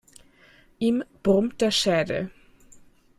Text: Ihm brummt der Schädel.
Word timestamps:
Ihm 0.79 1.03
brummt 1.21 1.61
der 1.61 1.69
Schädel. 1.69 2.31